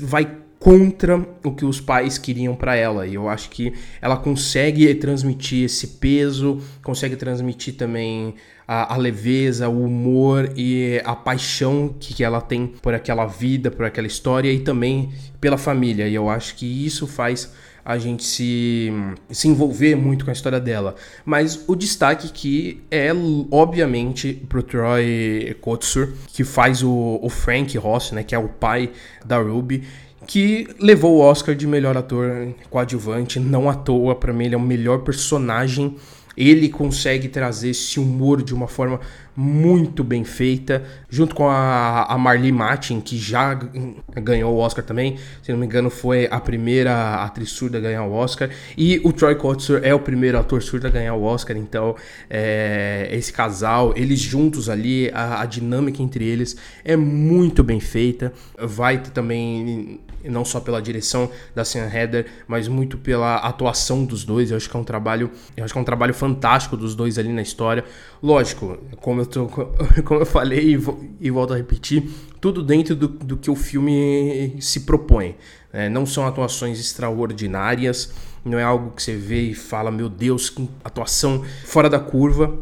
vai 0.00 0.38
contra 0.58 1.24
o 1.44 1.52
que 1.52 1.64
os 1.64 1.80
pais 1.80 2.18
queriam 2.18 2.54
para 2.54 2.74
ela. 2.74 3.06
E 3.06 3.14
eu 3.14 3.28
acho 3.28 3.50
que 3.50 3.72
ela 4.00 4.16
consegue 4.16 4.92
transmitir 4.96 5.64
esse 5.64 5.86
peso, 5.86 6.60
consegue 6.82 7.14
transmitir 7.14 7.74
também 7.76 8.34
a, 8.66 8.94
a, 8.94 8.96
leveza, 8.96 9.68
o 9.68 9.84
humor 9.84 10.52
e 10.56 11.00
a 11.04 11.14
paixão 11.14 11.94
que, 12.00 12.14
que 12.14 12.24
ela 12.24 12.40
tem 12.40 12.66
por 12.66 12.94
aquela 12.94 13.26
vida, 13.26 13.70
por 13.70 13.84
aquela 13.84 14.06
história 14.06 14.52
e 14.52 14.60
também 14.60 15.12
pela 15.40 15.56
família. 15.56 16.08
E 16.08 16.14
eu 16.14 16.28
acho 16.28 16.56
que 16.56 16.66
isso 16.66 17.06
faz 17.06 17.52
a 17.86 17.98
gente 17.98 18.24
se, 18.24 18.92
se 19.30 19.46
envolver 19.46 19.94
muito 19.94 20.24
com 20.24 20.30
a 20.30 20.34
história 20.34 20.58
dela. 20.58 20.96
Mas 21.24 21.62
o 21.68 21.76
destaque 21.76 22.32
que 22.32 22.82
é, 22.90 23.12
obviamente, 23.48 24.34
pro 24.48 24.60
Troy 24.60 25.56
Kotsur, 25.60 26.12
que 26.32 26.42
faz 26.42 26.82
o, 26.82 27.20
o 27.22 27.30
Frank 27.30 27.78
Ross, 27.78 28.10
né, 28.10 28.24
que 28.24 28.34
é 28.34 28.38
o 28.38 28.48
pai 28.48 28.90
da 29.24 29.38
Ruby, 29.38 29.84
que 30.26 30.66
levou 30.80 31.18
o 31.18 31.20
Oscar 31.20 31.54
de 31.54 31.64
melhor 31.64 31.96
ator 31.96 32.48
coadjuvante, 32.68 33.38
não 33.38 33.70
à 33.70 33.74
toa, 33.74 34.16
para 34.16 34.32
mim 34.32 34.46
ele 34.46 34.56
é 34.56 34.58
o 34.58 34.60
melhor 34.60 35.02
personagem 35.02 35.94
ele 36.36 36.68
consegue 36.68 37.28
trazer 37.28 37.70
esse 37.70 37.98
humor 37.98 38.42
de 38.42 38.54
uma 38.54 38.68
forma 38.68 39.00
muito 39.36 40.02
bem 40.02 40.24
feita, 40.24 40.82
junto 41.10 41.34
com 41.34 41.46
a, 41.46 42.04
a 42.04 42.16
Marlee 42.16 42.50
Matin, 42.50 43.00
que 43.00 43.18
já 43.18 43.54
ganhou 44.14 44.54
o 44.54 44.58
Oscar 44.58 44.82
também. 44.82 45.18
Se 45.42 45.52
não 45.52 45.58
me 45.58 45.66
engano, 45.66 45.90
foi 45.90 46.26
a 46.30 46.40
primeira 46.40 47.16
atriz 47.22 47.50
surda 47.50 47.76
a 47.76 47.80
ganhar 47.80 48.04
o 48.04 48.12
Oscar. 48.12 48.48
E 48.76 49.00
o 49.04 49.12
Troy 49.12 49.34
Kotsur 49.34 49.80
é 49.82 49.94
o 49.94 50.00
primeiro 50.00 50.38
ator 50.38 50.62
surdo 50.62 50.86
a 50.86 50.90
ganhar 50.90 51.14
o 51.14 51.22
Oscar. 51.22 51.56
Então, 51.56 51.94
é, 52.30 53.08
esse 53.12 53.30
casal, 53.32 53.92
eles 53.94 54.20
juntos 54.20 54.70
ali, 54.70 55.10
a, 55.12 55.42
a 55.42 55.46
dinâmica 55.46 56.02
entre 56.02 56.24
eles 56.24 56.56
é 56.82 56.96
muito 56.96 57.62
bem 57.62 57.78
feita. 57.78 58.32
Vai 58.58 58.98
também 58.98 60.00
não 60.28 60.44
só 60.44 60.60
pela 60.60 60.80
direção 60.80 61.30
da 61.54 61.64
Sam 61.64 61.88
Heather, 61.92 62.26
mas 62.46 62.68
muito 62.68 62.98
pela 62.98 63.36
atuação 63.36 64.04
dos 64.04 64.24
dois. 64.24 64.50
Eu 64.50 64.56
acho 64.56 64.68
que 64.68 64.76
é 64.76 64.80
um 64.80 64.84
trabalho, 64.84 65.30
eu 65.56 65.64
acho 65.64 65.72
que 65.72 65.78
é 65.78 65.82
um 65.82 65.84
trabalho 65.84 66.14
fantástico 66.14 66.76
dos 66.76 66.94
dois 66.94 67.18
ali 67.18 67.32
na 67.32 67.42
história. 67.42 67.84
Lógico, 68.22 68.78
como 69.00 69.22
eu, 69.22 69.26
tô, 69.26 69.46
como 70.04 70.20
eu 70.20 70.26
falei 70.26 70.78
e, 71.20 71.30
volto 71.30 71.52
a 71.52 71.56
repetir, 71.56 72.10
tudo 72.40 72.62
dentro 72.62 72.94
do, 72.94 73.08
do 73.08 73.36
que 73.36 73.50
o 73.50 73.56
filme 73.56 74.56
se 74.60 74.80
propõe. 74.80 75.36
É, 75.72 75.88
não 75.88 76.06
são 76.06 76.26
atuações 76.26 76.80
extraordinárias, 76.80 78.12
não 78.44 78.58
é 78.58 78.62
algo 78.62 78.92
que 78.92 79.02
você 79.02 79.14
vê 79.14 79.42
e 79.42 79.54
fala, 79.54 79.90
meu 79.90 80.08
Deus, 80.08 80.48
que 80.48 80.68
atuação 80.84 81.44
fora 81.64 81.90
da 81.90 81.98
curva. 81.98 82.56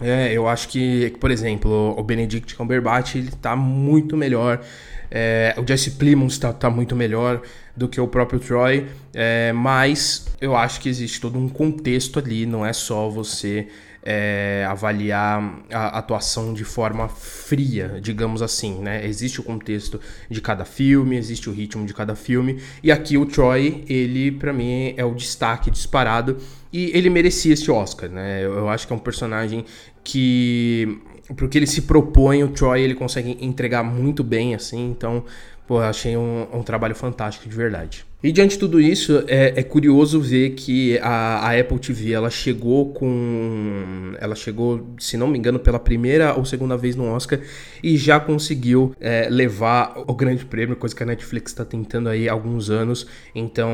É, 0.00 0.32
eu 0.32 0.46
acho 0.46 0.68
que, 0.68 1.14
por 1.20 1.30
exemplo, 1.30 1.94
o 1.96 2.02
Benedict 2.02 2.54
Cumberbatch 2.54 3.14
ele 3.14 3.30
tá 3.30 3.56
muito 3.56 4.16
melhor. 4.16 4.60
É, 5.10 5.54
o 5.56 5.66
Jesse 5.66 5.92
Plimons 5.92 6.34
está 6.34 6.52
tá 6.52 6.70
muito 6.70 6.96
melhor 6.96 7.40
do 7.76 7.88
que 7.88 8.00
o 8.00 8.08
próprio 8.08 8.40
Troy, 8.40 8.86
é, 9.14 9.52
mas 9.52 10.26
eu 10.40 10.56
acho 10.56 10.80
que 10.80 10.88
existe 10.88 11.20
todo 11.20 11.38
um 11.38 11.48
contexto 11.48 12.18
ali, 12.18 12.46
não 12.46 12.64
é 12.64 12.72
só 12.72 13.08
você 13.08 13.68
é, 14.06 14.64
avaliar 14.68 15.62
a 15.72 15.98
atuação 15.98 16.54
de 16.54 16.62
forma 16.62 17.08
fria, 17.08 17.98
digamos 18.00 18.40
assim, 18.40 18.78
né? 18.78 19.04
Existe 19.04 19.40
o 19.40 19.42
contexto 19.42 20.00
de 20.30 20.40
cada 20.40 20.64
filme, 20.64 21.16
existe 21.16 21.50
o 21.50 21.52
ritmo 21.52 21.84
de 21.84 21.92
cada 21.92 22.14
filme, 22.14 22.62
e 22.84 22.92
aqui 22.92 23.18
o 23.18 23.26
Troy, 23.26 23.84
ele 23.88 24.30
para 24.30 24.52
mim 24.52 24.94
é 24.96 25.04
o 25.04 25.12
destaque 25.12 25.72
disparado 25.72 26.38
e 26.72 26.96
ele 26.96 27.10
merecia 27.10 27.52
esse 27.52 27.68
Oscar, 27.68 28.08
né? 28.08 28.44
Eu 28.44 28.68
acho 28.68 28.86
que 28.86 28.92
é 28.92 28.96
um 28.96 29.00
personagem 29.00 29.64
que 30.04 31.00
porque 31.34 31.58
ele 31.58 31.66
se 31.66 31.82
propõe, 31.82 32.44
o 32.44 32.48
Troy 32.48 32.82
ele 32.82 32.94
consegue 32.94 33.36
entregar 33.40 33.82
muito 33.82 34.22
bem, 34.22 34.54
assim, 34.54 34.90
então, 34.90 35.24
pô, 35.66 35.78
achei 35.78 36.16
um, 36.16 36.46
um 36.52 36.62
trabalho 36.62 36.94
fantástico 36.94 37.48
de 37.48 37.56
verdade. 37.56 38.06
E 38.26 38.32
diante 38.32 38.54
de 38.54 38.58
tudo 38.58 38.80
isso, 38.80 39.22
é, 39.28 39.52
é 39.54 39.62
curioso 39.62 40.20
ver 40.20 40.50
que 40.50 40.98
a, 40.98 41.48
a, 41.48 41.60
Apple 41.60 41.78
TV 41.78 42.10
ela 42.10 42.28
chegou 42.28 42.92
com. 42.92 44.14
Ela 44.18 44.34
chegou, 44.34 44.84
se 44.98 45.16
não 45.16 45.28
me 45.28 45.38
engano, 45.38 45.60
pela 45.60 45.78
primeira 45.78 46.34
ou 46.34 46.44
segunda 46.44 46.76
vez 46.76 46.96
no 46.96 47.04
Oscar 47.04 47.38
e 47.80 47.96
já 47.96 48.18
conseguiu 48.18 48.92
é, 49.00 49.28
levar 49.30 49.94
o 50.08 50.12
grande 50.12 50.44
prêmio, 50.44 50.74
coisa 50.74 50.92
que 50.92 51.04
a 51.04 51.06
Netflix 51.06 51.52
está 51.52 51.64
tentando 51.64 52.08
aí 52.08 52.28
há 52.28 52.32
alguns 52.32 52.68
anos. 52.68 53.06
Então 53.32 53.70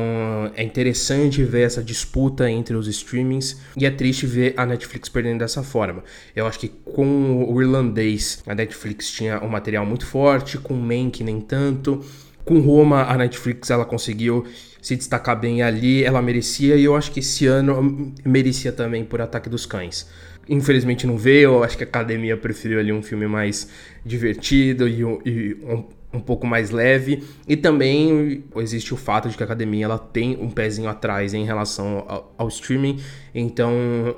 é 0.55 0.61
interessante 0.61 1.43
ver 1.43 1.61
essa 1.61 1.81
disputa 1.81 2.47
entre 2.47 2.75
os 2.75 2.87
streamings 2.87 3.59
e 3.75 3.87
é 3.87 3.89
triste 3.89 4.27
ver 4.27 4.53
a 4.55 4.67
Netflix 4.67 5.09
perdendo 5.09 5.39
dessa 5.39 5.63
forma. 5.63 6.03
Eu 6.35 6.45
acho 6.45 6.59
que 6.59 6.67
com 6.67 7.43
o 7.51 7.59
irlandês, 7.59 8.43
a 8.45 8.53
Netflix 8.53 9.09
tinha 9.09 9.43
um 9.43 9.49
material 9.49 9.83
muito 9.83 10.05
forte, 10.05 10.59
com 10.59 10.75
o 10.75 10.77
Mank 10.79 11.23
nem 11.23 11.41
tanto. 11.41 12.05
Com 12.45 12.59
Roma, 12.59 13.03
a 13.03 13.17
Netflix 13.17 13.69
ela 13.69 13.85
conseguiu 13.85 14.45
se 14.81 14.95
destacar 14.97 15.39
bem 15.39 15.61
ali, 15.61 16.03
ela 16.03 16.21
merecia 16.21 16.75
e 16.75 16.83
eu 16.83 16.95
acho 16.95 17.11
que 17.11 17.21
esse 17.21 17.45
ano 17.47 18.13
merecia 18.25 18.71
também 18.71 19.05
por 19.05 19.21
Ataque 19.21 19.49
dos 19.49 19.65
Cães. 19.65 20.09
Infelizmente 20.49 21.07
não 21.07 21.17
veio, 21.17 21.51
eu 21.51 21.63
acho 21.63 21.77
que 21.77 21.85
a 21.85 21.87
academia 21.87 22.35
preferiu 22.35 22.79
ali 22.79 22.91
um 22.91 23.01
filme 23.01 23.25
mais 23.27 23.69
divertido 24.05 24.87
e, 24.87 24.99
e 25.25 25.57
um, 25.63 25.85
um 26.13 26.19
pouco 26.19 26.45
mais 26.45 26.69
leve. 26.69 27.23
E 27.47 27.57
também 27.57 28.43
existe 28.57 28.93
o 28.93 28.97
fato 28.97 29.27
de 29.27 29.35
que 29.35 29.43
a 29.43 29.45
academia 29.45 29.85
ela 29.85 29.97
tem 29.97 30.37
um 30.39 30.49
pezinho 30.49 30.87
atrás 30.87 31.33
em 31.33 31.43
relação 31.43 32.05
ao, 32.07 32.33
ao, 32.37 32.47
streaming. 32.47 32.99
Então 33.33 33.73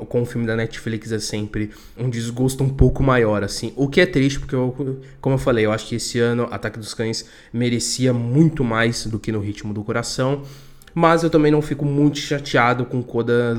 com 0.09 0.21
o 0.21 0.25
filme 0.25 0.45
da 0.45 0.55
Netflix 0.55 1.11
é 1.11 1.19
sempre 1.19 1.71
um 1.97 2.09
desgosto 2.09 2.63
um 2.63 2.69
pouco 2.69 3.01
maior 3.01 3.43
assim. 3.43 3.71
O 3.75 3.87
que 3.87 4.01
é 4.01 4.05
triste 4.05 4.39
porque 4.39 4.55
eu, 4.55 4.99
como 5.21 5.35
eu 5.35 5.39
falei 5.39 5.65
eu 5.65 5.71
acho 5.71 5.87
que 5.87 5.95
esse 5.95 6.19
ano 6.19 6.47
Ataque 6.51 6.77
dos 6.77 6.93
Cães 6.93 7.25
merecia 7.53 8.13
muito 8.13 8.63
mais 8.63 9.05
do 9.05 9.17
que 9.17 9.31
no 9.31 9.39
Ritmo 9.39 9.73
do 9.73 9.83
Coração. 9.83 10.43
Mas 10.93 11.23
eu 11.23 11.29
também 11.29 11.51
não 11.51 11.61
fico 11.61 11.83
muito 11.83 12.17
chateado 12.19 12.85
com 12.85 13.03
Coda 13.03 13.53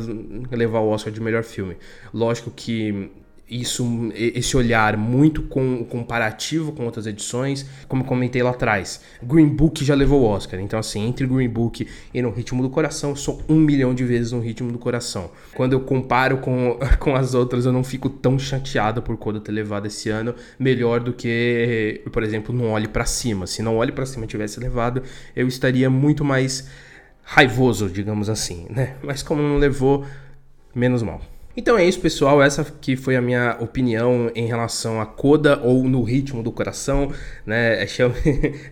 levar 0.51 0.81
o 0.81 0.89
Oscar 0.89 1.13
de 1.13 1.21
melhor 1.21 1.45
filme. 1.45 1.77
Lógico 2.13 2.51
que 2.51 3.11
isso, 3.49 4.11
esse 4.15 4.57
olhar 4.57 4.97
muito 4.97 5.43
com, 5.43 5.85
comparativo 5.85 6.73
com 6.73 6.85
outras 6.85 7.07
edições, 7.07 7.65
como 7.87 8.05
comentei 8.05 8.43
lá 8.43 8.51
atrás. 8.51 9.01
Green 9.23 9.49
Book 9.49 9.85
já 9.85 9.95
levou 9.95 10.23
o 10.23 10.25
Oscar, 10.25 10.59
então 10.61 10.79
assim, 10.79 11.07
entre 11.07 11.27
Green 11.27 11.49
Book 11.49 11.87
e 12.13 12.23
No 12.23 12.31
Ritmo 12.31 12.63
do 12.63 12.69
Coração, 12.69 13.11
eu 13.11 13.17
sou 13.17 13.43
um 13.49 13.57
milhão 13.57 13.95
de 13.95 14.05
vezes 14.05 14.33
no 14.33 14.41
Ritmo 14.41 14.73
do 14.73 14.79
Coração. 14.79 15.31
Quando 15.55 15.75
eu 15.75 15.81
comparo 15.81 16.39
com, 16.39 16.79
com 16.99 17.15
as 17.15 17.35
outras, 17.35 17.67
eu 17.67 17.73
não 17.73 17.85
fico 17.85 18.11
tão 18.11 18.39
chateado 18.39 19.01
por 19.01 19.17
Coda 19.17 19.41
ter 19.41 19.53
levado 19.53 19.87
esse 19.87 20.09
ano, 20.11 20.35
melhor 20.59 21.01
do 21.01 21.13
que, 21.13 22.03
por 22.13 22.23
exemplo, 22.23 22.55
Não 22.55 22.71
Olhe 22.71 22.89
para 22.89 23.05
Cima. 23.05 23.47
Se 23.47 23.63
Não 23.63 23.77
Olhe 23.77 23.93
para 23.93 24.07
Cima 24.07 24.27
tivesse 24.27 24.59
levado, 24.59 25.03
eu 25.37 25.47
estaria 25.47 25.89
muito 25.89 26.25
mais 26.25 26.69
raivoso, 27.23 27.89
digamos 27.89 28.29
assim, 28.29 28.67
né? 28.71 28.97
Mas 29.03 29.23
como 29.23 29.43
não 29.43 29.57
levou, 29.57 30.05
menos 30.75 31.03
mal. 31.03 31.21
Então 31.57 31.79
é 31.79 31.89
isso, 31.89 31.99
pessoal. 32.01 32.43
Essa 32.43 32.63
que 32.65 32.97
foi 32.97 33.17
a 33.17 33.23
minha 33.23 33.57
opinião 33.61 34.31
em 34.35 34.47
relação 34.47 35.01
a 35.01 35.07
Coda 35.07 35.59
ou 35.65 35.85
no 35.85 36.03
ritmo 36.03 36.43
do 36.43 36.53
coração, 36.53 37.11
né? 37.47 37.85
Chame, 37.89 38.15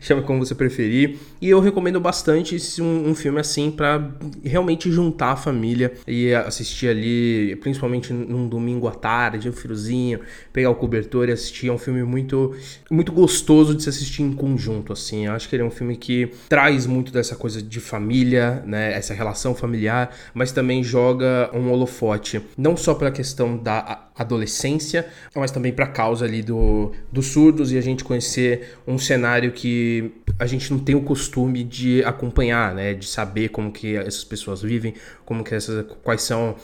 chame 0.00 0.22
como 0.22 0.44
você 0.44 0.54
preferir. 0.54 1.16
E 1.40 1.48
eu 1.48 1.60
recomendo 1.60 1.98
bastante 1.98 2.58
um, 2.82 3.08
um 3.08 3.14
filme 3.14 3.40
assim 3.40 3.70
para 3.70 4.10
realmente 4.44 4.90
juntar 4.90 5.32
a 5.32 5.36
família 5.36 5.94
e 6.06 6.34
assistir 6.34 6.88
ali, 6.88 7.56
principalmente 7.56 8.12
num 8.12 8.46
domingo 8.46 8.86
à 8.86 8.90
tarde, 8.90 9.48
um 9.48 9.52
friozinho, 9.52 10.20
pegar 10.52 10.68
o 10.68 10.74
cobertor 10.74 11.30
e 11.30 11.32
assistir. 11.32 11.68
É 11.68 11.72
um 11.72 11.78
filme 11.78 12.02
muito, 12.02 12.54
muito 12.90 13.12
gostoso 13.12 13.74
de 13.74 13.82
se 13.82 13.88
assistir 13.88 14.22
em 14.22 14.32
conjunto, 14.32 14.92
assim. 14.92 15.24
Eu 15.24 15.32
acho 15.32 15.48
que 15.48 15.56
ele 15.56 15.62
é 15.62 15.66
um 15.66 15.70
filme 15.70 15.96
que 15.96 16.30
traz 16.50 16.84
muito 16.86 17.10
dessa 17.10 17.34
coisa 17.34 17.62
de 17.62 17.80
família, 17.80 18.62
né? 18.66 18.92
Essa 18.92 19.14
relação 19.14 19.54
familiar, 19.54 20.14
mas 20.34 20.52
também 20.52 20.82
joga 20.82 21.50
um 21.54 21.70
holofote. 21.70 22.42
Não 22.58 22.73
não 22.74 22.76
só 22.76 22.92
para 22.92 23.08
a 23.08 23.12
questão 23.12 23.56
da 23.56 24.08
adolescência, 24.16 25.06
mas 25.34 25.52
também 25.52 25.72
para 25.72 25.84
a 25.84 25.88
causa 25.88 26.24
ali 26.24 26.42
do, 26.42 26.92
dos 27.10 27.26
surdos 27.26 27.70
e 27.70 27.78
a 27.78 27.80
gente 27.80 28.02
conhecer 28.02 28.76
um 28.86 28.98
cenário 28.98 29.52
que 29.52 30.12
a 30.38 30.46
gente 30.46 30.72
não 30.72 30.80
tem 30.80 30.96
o 30.96 31.02
costume 31.02 31.62
de 31.62 32.02
acompanhar, 32.04 32.74
né, 32.74 32.92
de 32.92 33.06
saber 33.06 33.50
como 33.50 33.70
que 33.70 33.96
essas 33.96 34.24
pessoas 34.24 34.62
vivem, 34.62 34.94
como 35.24 35.44
que 35.44 35.54
essas, 35.54 35.86
quais 36.02 36.22
são 36.22 36.56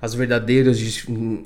as 0.00 0.14
verdadeiras 0.14 0.78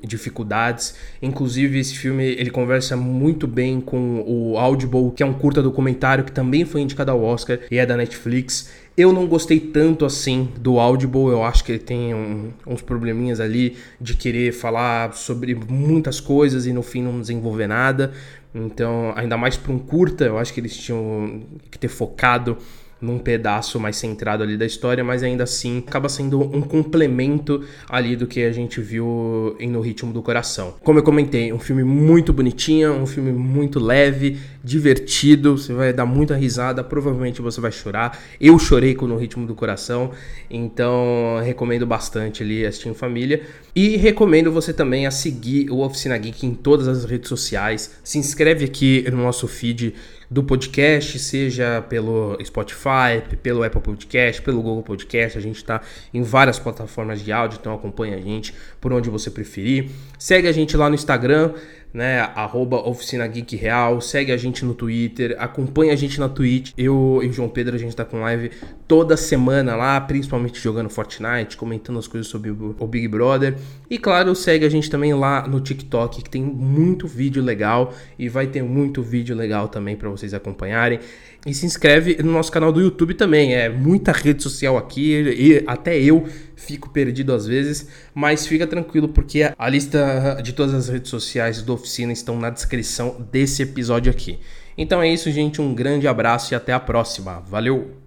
dificuldades. 0.03 0.95
Inclusive 1.23 1.79
esse 1.79 1.97
filme 1.97 2.25
ele 2.25 2.51
conversa 2.51 2.97
muito 2.97 3.47
bem 3.47 3.81
com 3.81 4.23
o 4.27 4.59
Audible, 4.59 5.13
que 5.13 5.23
é 5.23 5.27
um 5.27 5.35
curta 5.35 5.63
documentário 5.63 6.25
que 6.25 6.33
também 6.33 6.65
foi 6.65 6.83
indicado 6.83 7.11
ao 7.11 7.23
Oscar 7.23 7.59
e 7.71 7.79
é 7.79 7.87
da 7.87 7.97
Netflix. 7.97 8.71
Eu 9.01 9.15
não 9.15 9.27
gostei 9.27 9.59
tanto 9.59 10.05
assim 10.05 10.51
do 10.59 10.79
Audible, 10.79 11.29
eu 11.29 11.43
acho 11.43 11.65
que 11.65 11.73
ele 11.73 11.79
tem 11.79 12.15
um, 12.15 12.53
uns 12.67 12.83
probleminhas 12.83 13.41
ali 13.41 13.79
de 13.99 14.15
querer 14.15 14.53
falar 14.53 15.15
sobre 15.15 15.55
muitas 15.55 16.21
coisas 16.21 16.67
e 16.67 16.73
no 16.75 16.83
fim 16.83 17.03
não 17.03 17.19
desenvolver 17.19 17.67
nada. 17.67 18.13
Então, 18.55 19.15
ainda 19.17 19.39
mais 19.39 19.57
para 19.57 19.73
um 19.73 19.79
curta, 19.79 20.27
eu 20.27 20.37
acho 20.37 20.53
que 20.53 20.61
eles 20.61 20.77
tinham 20.77 21.41
que 21.71 21.79
ter 21.79 21.89
focado 21.89 22.59
num 23.01 23.19
pedaço 23.19 23.81
mais 23.81 23.97
centrado 23.97 24.43
ali 24.43 24.57
da 24.57 24.67
história, 24.67 25.03
mas 25.03 25.23
ainda 25.23 25.45
assim 25.45 25.79
acaba 25.87 26.09
sendo 26.09 26.41
um 26.41 26.61
complemento 26.61 27.65
ali 27.89 28.15
do 28.17 28.27
que 28.27 28.43
a 28.43 28.53
gente 28.53 28.81
viu 28.81 29.57
em 29.59 29.69
No 29.69 29.81
Ritmo 29.81 30.13
do 30.13 30.23
Coração. 30.23 30.75
Como 30.83 30.99
eu 30.99 31.03
comentei, 31.03 31.53
um 31.53 31.59
filme 31.59 31.83
muito 31.83 32.33
bonitinho, 32.33 32.93
um 32.93 33.07
filme 33.07 33.33
muito 33.33 33.81
leve, 33.81 34.39
divertido, 34.63 35.57
você 35.57 35.73
vai 35.73 35.93
dar 35.93 36.05
muita 36.05 36.37
risada, 36.37 36.85
provavelmente 36.85 37.41
você 37.41 37.61
vai 37.61 37.73
chorar. 37.73 38.19
Eu 38.41 38.59
chorei 38.59 38.95
com 38.95 39.07
No 39.07 39.17
Ritmo 39.17 39.47
do 39.47 39.55
Coração, 39.55 40.11
então 40.51 41.41
recomendo 41.43 41.87
bastante 41.87 42.43
ali 42.43 42.67
assistir 42.67 42.89
em 42.89 42.95
família. 42.95 43.43
E 43.75 43.97
recomendo 43.97 44.53
você 44.53 44.73
também 44.73 45.07
a 45.07 45.11
seguir 45.11 45.71
o 45.71 45.79
Oficina 45.79 46.19
Geek 46.19 46.45
em 46.47 46.55
todas 46.55 46.89
as 46.89 47.05
redes 47.05 47.29
sociais. 47.29 47.99
Se 48.05 48.19
inscreve 48.19 48.65
aqui 48.65 49.05
no 49.11 49.19
nosso 49.19 49.47
feed 49.49 49.95
do 50.31 50.45
podcast, 50.45 51.19
seja 51.19 51.83
pelo 51.89 52.39
Spotify, 52.45 53.21
pelo 53.43 53.65
Apple 53.65 53.81
Podcast, 53.81 54.41
pelo 54.41 54.63
Google 54.63 54.85
Podcast. 54.85 55.37
A 55.37 55.41
gente 55.41 55.57
está 55.57 55.81
em 56.15 56.23
várias 56.23 56.57
plataformas 56.57 57.21
de 57.21 57.33
áudio, 57.33 57.59
então 57.61 57.75
acompanha 57.75 58.17
a 58.17 58.21
gente 58.21 58.55
por 58.81 58.93
onde 58.93 59.11
você 59.11 59.29
preferir. 59.29 59.91
Segue 60.17 60.47
a 60.47 60.53
gente 60.53 60.77
lá 60.77 60.89
no 60.89 60.95
Instagram 60.95 61.55
né? 61.93 62.21
Arroba 62.35 62.77
Oficina 62.89 63.27
Geek 63.27 63.57
Real, 63.57 64.01
segue 64.01 64.33
a 64.33 64.37
gente 64.37 64.65
no 64.65 64.75
Twitter, 64.75 65.37
acompanha 65.39 65.93
a 65.93 65.97
gente 65.97 66.19
na 66.21 66.29
Twitch. 66.29 66.73
Eu 66.77 67.21
e 67.23 67.29
o 67.29 67.33
João 67.33 67.49
Pedro, 67.49 67.77
a 67.77 67.79
gente 67.79 67.95
tá 67.95 68.05
com 68.05 68.21
live 68.21 68.51
toda 68.87 69.17
semana 69.17 69.77
lá, 69.77 70.01
principalmente 70.01 70.61
jogando 70.61 70.89
Fortnite, 70.89 71.57
comentando 71.57 71.99
as 71.99 72.07
coisas 72.07 72.29
sobre 72.29 72.51
o 72.51 72.87
Big 72.87 73.09
Brother. 73.09 73.57
E 73.89 73.99
claro, 73.99 74.35
segue 74.35 74.65
a 74.65 74.69
gente 74.69 74.89
também 74.89 75.13
lá 75.15 75.47
no 75.47 75.61
TikTok, 75.61 76.23
que 76.23 76.31
tem 76.31 76.43
muito 76.43 77.07
vídeo 77.07 77.43
legal 77.43 77.93
e 78.19 78.29
vai 78.29 78.47
ter 78.47 78.63
muito 78.63 79.03
vídeo 79.03 79.35
legal 79.37 79.69
também 79.69 79.97
para 79.97 80.09
vocês 80.09 80.33
acompanharem. 80.35 81.01
E 81.47 81.55
se 81.55 81.65
inscreve 81.65 82.23
no 82.23 82.33
nosso 82.33 82.53
canal 82.53 82.71
do 82.71 82.81
YouTube 82.81 83.15
também. 83.15 83.55
É 83.55 83.69
muita 83.69 84.13
rede 84.13 84.43
social 84.43 84.77
aqui 84.77 85.13
e 85.13 85.65
até 85.67 85.99
eu 85.99 86.27
fico 86.55 86.91
perdido 86.91 87.33
às 87.33 87.47
vezes, 87.47 87.89
mas 88.15 88.47
fica 88.47 88.67
tranquilo 88.67 89.09
porque 89.09 89.51
a 89.57 89.69
lista 89.69 90.39
de 90.43 90.53
todas 90.53 90.75
as 90.75 90.89
redes 90.89 91.11
sociais 91.11 91.63
do 91.63 91.73
Oficina 91.73 92.13
estão 92.13 92.39
na 92.39 92.51
descrição 92.51 93.27
desse 93.33 93.63
episódio 93.63 94.13
aqui. 94.13 94.39
Então 94.77 95.03
é 95.03 95.09
isso, 95.09 95.31
gente. 95.31 95.61
Um 95.61 95.75
grande 95.75 96.07
abraço 96.07 96.53
e 96.53 96.55
até 96.55 96.73
a 96.73 96.81
próxima. 96.81 97.41
Valeu! 97.41 98.00